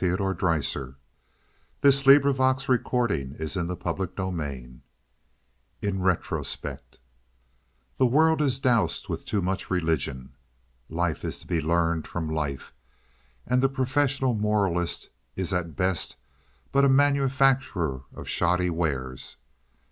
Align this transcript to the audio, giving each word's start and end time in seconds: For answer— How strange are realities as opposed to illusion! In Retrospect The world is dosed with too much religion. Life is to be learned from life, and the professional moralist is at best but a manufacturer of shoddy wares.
For 0.03 0.51
answer— 0.51 0.95
How 1.83 1.91
strange 1.91 2.23
are 2.23 2.31
realities 2.31 3.35
as 3.39 3.55
opposed 3.55 4.17
to 4.17 4.21
illusion! 4.23 4.81
In 5.79 6.01
Retrospect 6.01 6.97
The 7.97 8.07
world 8.07 8.41
is 8.41 8.57
dosed 8.57 9.09
with 9.09 9.25
too 9.27 9.43
much 9.43 9.69
religion. 9.69 10.33
Life 10.89 11.23
is 11.23 11.37
to 11.41 11.45
be 11.47 11.61
learned 11.61 12.07
from 12.07 12.27
life, 12.31 12.73
and 13.45 13.61
the 13.61 13.69
professional 13.69 14.33
moralist 14.33 15.11
is 15.35 15.53
at 15.53 15.75
best 15.75 16.17
but 16.71 16.83
a 16.83 16.89
manufacturer 16.89 18.01
of 18.11 18.27
shoddy 18.27 18.71
wares. 18.71 19.37